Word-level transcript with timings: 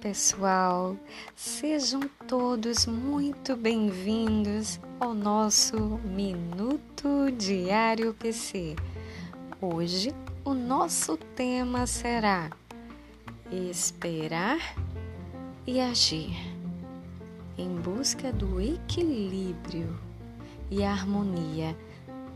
pessoal, 0.00 0.96
sejam 1.34 2.00
todos 2.28 2.86
muito 2.86 3.56
bem-vindos 3.56 4.78
ao 5.00 5.12
nosso 5.12 5.76
Minuto 6.04 7.32
Diário 7.36 8.14
PC. 8.14 8.76
Hoje 9.60 10.14
o 10.44 10.54
nosso 10.54 11.16
tema 11.34 11.84
será 11.84 12.48
Esperar 13.50 14.76
e 15.66 15.80
Agir 15.80 16.36
em 17.56 17.74
busca 17.74 18.32
do 18.32 18.60
equilíbrio 18.60 19.98
e 20.70 20.84
harmonia 20.84 21.76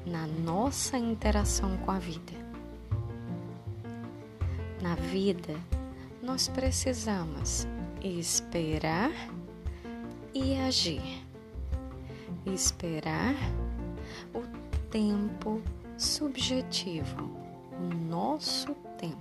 na 0.04 0.26
nossa 0.26 0.98
interação 0.98 1.76
com 1.78 1.92
a 1.92 1.98
vida. 2.00 2.32
Na 4.82 4.96
vida, 4.96 5.54
nós 6.22 6.46
precisamos 6.46 7.66
esperar 8.00 9.10
e 10.32 10.54
agir. 10.56 11.26
Esperar 12.46 13.34
o 14.32 14.42
tempo 14.88 15.60
subjetivo, 15.98 17.28
o 17.72 17.94
nosso 18.08 18.72
tempo. 18.98 19.18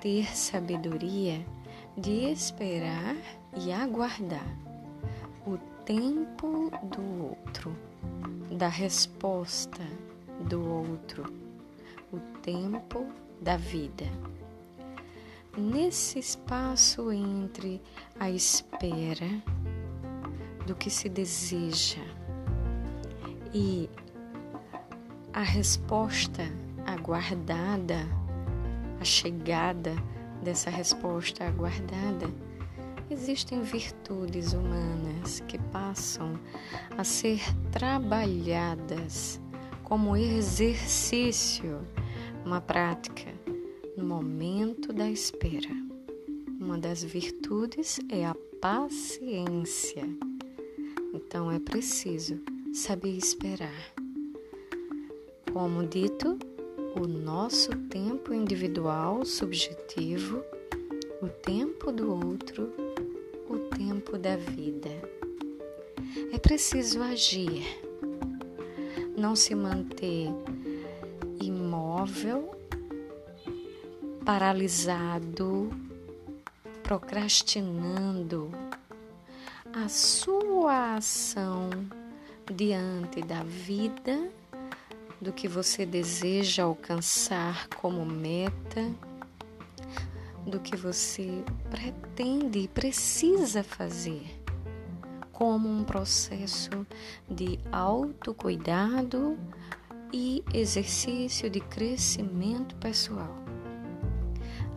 Ter 0.00 0.34
sabedoria 0.34 1.44
de 1.96 2.30
esperar 2.30 3.16
e 3.56 3.70
aguardar 3.70 4.56
o 5.46 5.58
tempo 5.84 6.70
do 6.82 7.24
outro, 7.28 7.76
da 8.50 8.68
resposta 8.68 9.82
do 10.48 10.66
outro, 10.66 11.24
o 12.12 12.18
tempo 12.40 13.06
da 13.40 13.56
vida 13.56 14.06
nesse 15.58 16.18
espaço 16.18 17.10
entre 17.12 17.82
a 18.18 18.30
espera 18.30 19.42
do 20.66 20.74
que 20.74 20.90
se 20.90 21.08
deseja 21.08 22.02
e 23.52 23.88
a 25.32 25.42
resposta 25.42 26.42
aguardada, 26.86 28.06
a 29.00 29.04
chegada 29.04 29.94
dessa 30.42 30.70
resposta 30.70 31.44
aguardada, 31.44 32.30
existem 33.10 33.62
virtudes 33.62 34.52
humanas 34.52 35.40
que 35.48 35.58
passam 35.58 36.38
a 36.96 37.04
ser 37.04 37.40
trabalhadas 37.70 39.40
como 39.84 40.16
exercício, 40.16 41.80
uma 42.44 42.60
prática 42.60 43.37
no 43.98 44.04
momento 44.04 44.92
da 44.92 45.10
espera. 45.10 45.70
Uma 46.60 46.78
das 46.78 47.02
virtudes 47.02 47.98
é 48.08 48.24
a 48.24 48.36
paciência. 48.60 50.08
Então 51.12 51.50
é 51.50 51.58
preciso 51.58 52.40
saber 52.72 53.16
esperar. 53.16 53.92
Como 55.52 55.84
dito, 55.84 56.38
o 56.94 57.08
nosso 57.08 57.70
tempo 57.88 58.32
individual, 58.32 59.24
subjetivo, 59.24 60.44
o 61.20 61.26
tempo 61.26 61.90
do 61.90 62.12
outro, 62.12 62.72
o 63.50 63.58
tempo 63.76 64.16
da 64.16 64.36
vida. 64.36 64.90
É 66.32 66.38
preciso 66.38 67.02
agir, 67.02 67.64
não 69.16 69.34
se 69.34 69.56
manter 69.56 70.28
imóvel 71.40 72.57
paralisado, 74.28 75.70
procrastinando 76.82 78.52
a 79.74 79.88
sua 79.88 80.96
ação 80.96 81.70
diante 82.54 83.22
da 83.22 83.42
vida, 83.42 84.30
do 85.18 85.32
que 85.32 85.48
você 85.48 85.86
deseja 85.86 86.64
alcançar 86.64 87.68
como 87.68 88.04
meta, 88.04 88.92
do 90.46 90.60
que 90.60 90.76
você 90.76 91.42
pretende 91.70 92.58
e 92.58 92.68
precisa 92.68 93.62
fazer, 93.62 94.26
como 95.32 95.70
um 95.70 95.84
processo 95.84 96.86
de 97.30 97.58
autocuidado 97.72 99.38
e 100.12 100.44
exercício 100.52 101.48
de 101.48 101.60
crescimento 101.60 102.76
pessoal. 102.76 103.47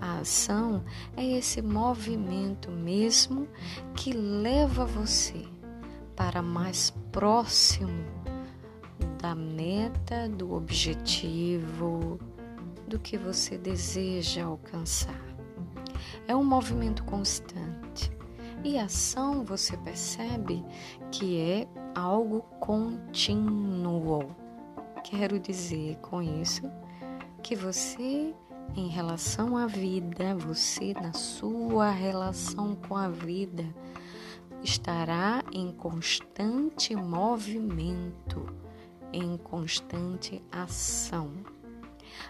A 0.02 0.18
ação 0.22 0.84
é 1.16 1.24
esse 1.24 1.62
movimento 1.62 2.72
mesmo 2.72 3.48
que 3.96 4.12
leva 4.12 4.84
você 4.84 5.46
para 6.16 6.42
mais 6.42 6.90
próximo 7.12 8.04
da 9.22 9.36
meta, 9.36 10.28
do 10.28 10.56
objetivo, 10.56 12.20
do 12.88 12.98
que 12.98 13.16
você 13.16 13.60
deseja 13.60 14.46
alcançar. 14.46 15.22
É 16.28 16.36
um 16.36 16.44
movimento 16.44 17.04
constante. 17.04 18.12
E 18.64 18.80
ação 18.80 19.44
você 19.44 19.78
percebe 19.78 20.64
que 21.12 21.40
é 21.40 21.68
algo 21.94 22.42
contínuo. 22.60 24.36
Quero 25.04 25.40
dizer 25.40 25.98
com 25.98 26.22
isso 26.22 26.64
que 27.42 27.56
você 27.56 28.36
em 28.76 28.88
relação 28.88 29.58
à 29.58 29.66
vida, 29.68 30.36
você 30.36 30.94
na 30.94 31.14
sua 31.14 31.90
relação 31.90 32.76
com 32.76 32.96
a 32.96 33.10
vida 33.10 33.66
estará 34.64 35.44
em 35.52 35.72
constante 35.72 36.96
movimento, 36.96 38.46
em 39.12 39.38
constante 39.38 40.42
ação. 40.52 41.32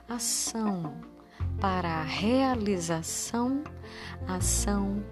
Ação 0.07 0.93
para 1.59 1.89
a 1.89 2.03
realização, 2.03 3.63
ação 4.27 5.03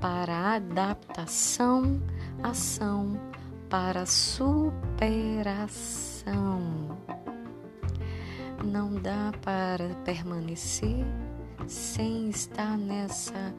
para 0.00 0.32
a 0.32 0.54
adaptação, 0.54 2.02
ação 2.42 3.20
para 3.68 4.02
a 4.02 4.06
superação 4.06 5.54
não 8.64 8.94
dá 8.94 9.32
para 9.42 9.88
permanecer 10.04 11.04
sem 11.66 12.30
estar 12.30 12.76
nessa 12.76 13.54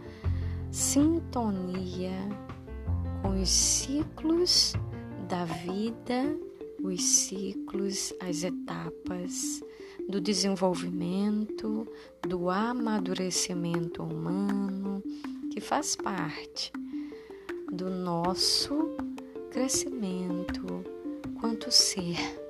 sintonia 0.71 2.17
com 3.21 3.41
os 3.41 3.49
ciclos 3.49 4.73
da 5.27 5.45
vida, 5.45 6.37
os 6.83 7.01
ciclos, 7.01 8.13
as 8.19 8.43
etapas 8.43 9.63
do 10.07 10.21
desenvolvimento, 10.21 11.87
do 12.21 12.49
amadurecimento 12.49 14.03
humano, 14.03 15.01
que 15.51 15.59
faz 15.59 15.95
parte 15.95 16.71
do 17.71 17.89
nosso 17.89 18.95
crescimento 19.51 20.83
quanto 21.39 21.71
ser. 21.71 22.44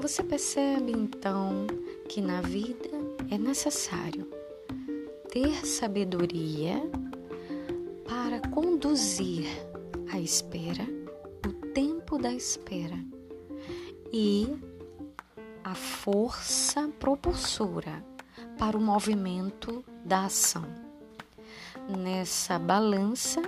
Você 0.00 0.22
percebe 0.22 0.92
então 0.92 1.66
que 2.08 2.22
na 2.22 2.40
vida 2.40 2.88
é 3.30 3.36
necessário 3.36 4.26
ter 5.30 5.66
sabedoria 5.66 6.82
para 8.08 8.40
conduzir 8.48 9.46
a 10.10 10.18
espera, 10.18 10.84
o 11.46 11.52
tempo 11.72 12.16
da 12.16 12.32
espera 12.32 12.98
e 14.10 14.48
a 15.62 15.74
força 15.74 16.88
propulsora 16.98 18.02
para 18.58 18.78
o 18.78 18.80
movimento 18.80 19.84
da 20.02 20.24
ação. 20.24 20.64
Nessa 21.98 22.58
balança, 22.58 23.42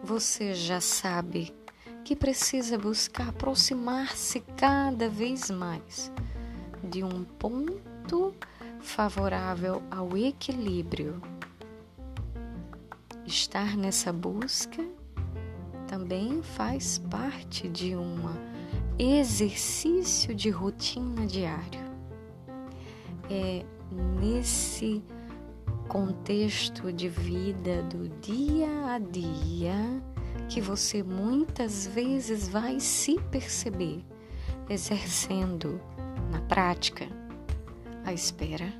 você 0.00 0.54
já 0.54 0.80
sabe 0.80 1.57
que 2.08 2.16
precisa 2.16 2.78
buscar 2.78 3.28
aproximar-se 3.28 4.40
cada 4.56 5.10
vez 5.10 5.50
mais 5.50 6.10
de 6.82 7.04
um 7.04 7.22
ponto 7.22 8.34
favorável 8.80 9.82
ao 9.90 10.16
equilíbrio. 10.16 11.20
Estar 13.26 13.76
nessa 13.76 14.10
busca 14.10 14.82
também 15.86 16.42
faz 16.42 16.96
parte 16.96 17.68
de 17.68 17.94
um 17.94 18.16
exercício 18.98 20.34
de 20.34 20.48
rotina 20.48 21.26
diário. 21.26 21.92
É 23.28 23.66
nesse 24.18 25.04
contexto 25.88 26.90
de 26.90 27.06
vida 27.06 27.82
do 27.82 28.08
dia 28.22 28.94
a 28.94 28.98
dia 28.98 29.76
que 30.48 30.60
você 30.60 31.02
muitas 31.02 31.86
vezes 31.86 32.48
vai 32.48 32.80
se 32.80 33.20
perceber 33.30 34.04
exercendo 34.68 35.80
na 36.30 36.40
prática 36.42 37.06
a 38.04 38.12
espera 38.12 38.72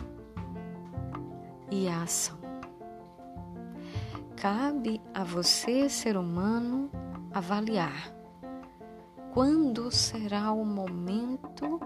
e 1.70 1.86
a 1.86 2.02
ação. 2.02 2.38
cabe 4.36 5.00
a 5.12 5.24
você, 5.24 5.88
ser 5.88 6.16
humano, 6.16 6.90
avaliar 7.32 8.14
quando 9.32 9.90
será 9.90 10.52
o 10.52 10.64
momento 10.64 11.80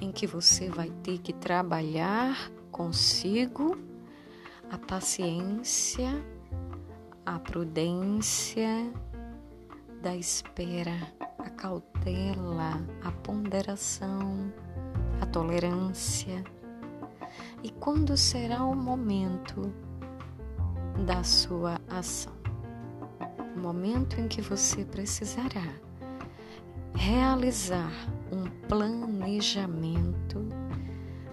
em 0.00 0.12
que 0.12 0.26
você 0.26 0.68
vai 0.68 0.90
ter 1.02 1.18
que 1.18 1.32
trabalhar 1.32 2.50
consigo 2.70 3.76
a 4.70 4.78
paciência, 4.78 6.08
a 7.24 7.38
prudência 7.38 8.92
da 10.02 10.14
espera, 10.14 11.12
a 11.38 11.50
cautela, 11.50 12.80
a 13.02 13.12
ponderação, 13.12 14.52
a 15.20 15.26
tolerância. 15.26 16.44
E 17.62 17.70
quando 17.70 18.16
será 18.16 18.64
o 18.64 18.74
momento 18.74 19.72
da 21.04 21.22
sua 21.22 21.80
ação? 21.88 22.32
O 23.56 23.58
momento 23.58 24.20
em 24.20 24.28
que 24.28 24.40
você 24.40 24.84
precisará 24.84 25.66
realizar 26.94 27.92
um 28.32 28.44
planejamento, 28.66 30.48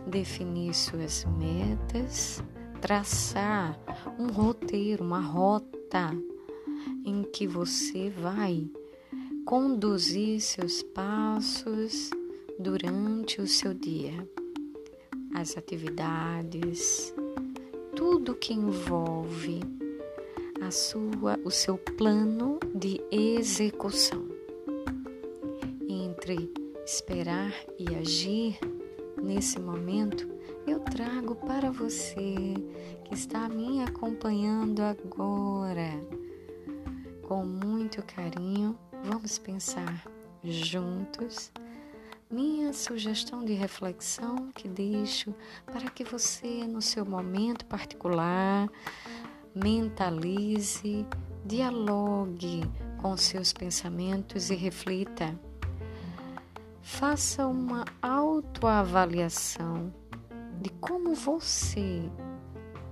definir 0.07 0.74
suas 0.74 1.25
metas, 1.25 2.44
traçar 2.81 3.77
um 4.19 4.27
roteiro, 4.27 5.04
uma 5.04 5.21
rota 5.21 6.12
em 7.06 7.24
que 7.24 7.47
você 7.47 8.09
vai 8.09 8.69
conduzir 9.45 10.39
seus 10.41 10.81
passos 10.81 12.09
durante 12.59 13.41
o 13.41 13.47
seu 13.47 13.74
dia, 13.74 14.27
as 15.33 15.57
atividades, 15.57 17.13
tudo 17.95 18.35
que 18.35 18.53
envolve 18.53 19.62
a 20.62 20.71
sua, 20.71 21.39
o 21.44 21.51
seu 21.51 21.77
plano 21.77 22.59
de 22.74 23.01
execução 23.12 24.33
entre 25.89 26.51
esperar 26.86 27.53
e 27.77 27.95
agir, 27.95 28.59
nesse 29.21 29.59
momento, 29.59 30.27
eu 30.65 30.79
trago 30.79 31.36
para 31.36 31.71
você 31.71 32.36
que 33.06 33.13
está 33.13 33.47
me 33.50 33.83
acompanhando 33.83 34.81
agora. 34.81 36.23
Com 37.33 37.44
muito 37.44 38.03
carinho, 38.03 38.77
vamos 39.03 39.39
pensar 39.39 40.06
juntos. 40.44 41.51
Minha 42.30 42.71
sugestão 42.74 43.44
de 43.44 43.53
reflexão 43.53 44.51
que 44.53 44.68
deixo 44.68 45.33
para 45.65 45.89
que 45.89 46.03
você, 46.03 46.68
no 46.68 46.80
seu 46.80 47.03
momento 47.03 47.65
particular, 47.65 48.69
mentalize, 49.56 51.07
dialogue 51.44 52.62
com 53.01 53.18
seus 53.18 53.51
pensamentos 53.51 54.51
e 54.51 54.56
reflita. 54.56 55.33
Faça 56.83 57.47
uma 57.47 57.83
autoavaliação 58.00 59.91
de 60.62 60.69
como 60.79 61.15
você 61.15 62.03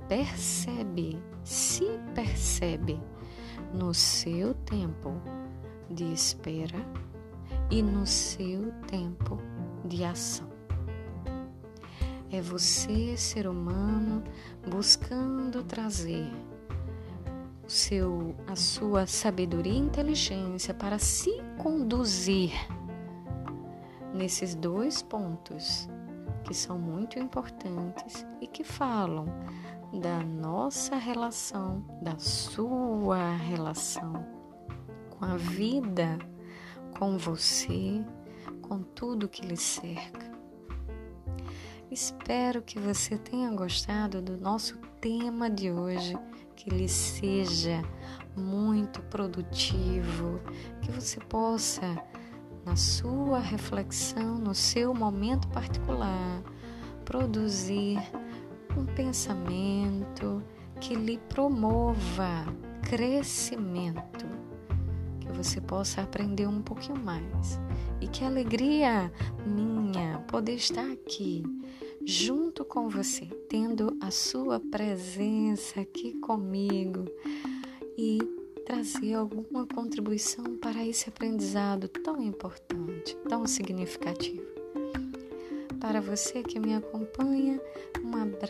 percebe, 0.09 1.21
se 1.43 1.85
percebe 2.15 2.99
no 3.73 3.93
seu 3.93 4.53
tempo 4.53 5.13
de 5.89 6.11
espera 6.13 6.79
e 7.69 7.81
no 7.81 8.05
seu 8.05 8.71
tempo 8.87 9.37
de 9.85 10.03
ação. 10.03 10.49
É 12.29 12.41
você, 12.41 13.17
ser 13.17 13.47
humano, 13.47 14.23
buscando 14.69 15.63
trazer 15.63 16.31
seu, 17.67 18.35
a 18.47 18.55
sua 18.55 19.05
sabedoria 19.05 19.73
e 19.73 19.77
inteligência 19.77 20.73
para 20.73 20.99
se 20.99 21.31
conduzir 21.57 22.51
nesses 24.13 24.55
dois 24.55 25.01
pontos 25.01 25.89
que 26.43 26.53
são 26.53 26.77
muito 26.77 27.17
importantes 27.19 28.25
e 28.41 28.47
que 28.47 28.63
falam 28.63 29.25
da 29.93 30.19
nossa 30.23 30.95
relação, 30.95 31.85
da 32.01 32.17
sua 32.17 33.35
relação 33.35 34.25
com 35.09 35.25
a 35.25 35.35
vida, 35.35 36.17
com 36.97 37.17
você, 37.17 38.03
com 38.61 38.81
tudo 38.81 39.27
que 39.27 39.45
lhe 39.45 39.57
cerca. 39.57 40.31
Espero 41.91 42.61
que 42.61 42.79
você 42.79 43.17
tenha 43.17 43.51
gostado 43.51 44.21
do 44.21 44.37
nosso 44.37 44.77
tema 45.01 45.49
de 45.49 45.69
hoje, 45.69 46.17
que 46.55 46.69
lhe 46.69 46.87
seja 46.87 47.81
muito 48.35 49.01
produtivo, 49.03 50.39
que 50.81 50.91
você 50.91 51.19
possa 51.19 52.01
na 52.65 52.75
sua 52.75 53.39
reflexão, 53.39 54.35
no 54.35 54.55
seu 54.55 54.93
momento 54.93 55.47
particular, 55.49 56.41
produzir 57.03 57.99
um 58.77 58.85
pensamento 58.85 60.43
que 60.79 60.95
lhe 60.95 61.17
promova 61.29 62.45
crescimento, 62.89 64.25
que 65.19 65.27
você 65.31 65.61
possa 65.61 66.01
aprender 66.01 66.47
um 66.47 66.61
pouquinho 66.61 66.99
mais 66.99 67.59
e 67.99 68.07
que 68.07 68.23
alegria 68.23 69.11
minha 69.45 70.19
poder 70.27 70.55
estar 70.55 70.89
aqui 70.91 71.43
junto 72.05 72.65
com 72.65 72.89
você, 72.89 73.25
tendo 73.47 73.95
a 74.01 74.09
sua 74.09 74.59
presença 74.59 75.81
aqui 75.81 76.13
comigo 76.19 77.05
e 77.97 78.19
trazer 78.65 79.13
alguma 79.13 79.67
contribuição 79.67 80.57
para 80.57 80.85
esse 80.85 81.09
aprendizado 81.09 81.87
tão 81.87 82.21
importante, 82.21 83.15
tão 83.27 83.45
significativo. 83.45 84.45
Para 85.79 85.99
você 85.99 86.41
que 86.43 86.59
me 86.59 86.73
acompanha, 86.73 87.59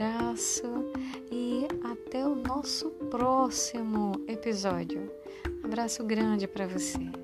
abraço 0.01 0.91
e 1.31 1.67
até 1.83 2.25
o 2.25 2.33
nosso 2.33 2.89
próximo 3.11 4.13
episódio. 4.27 5.11
abraço 5.63 6.03
grande 6.03 6.47
para 6.47 6.65
você. 6.65 7.20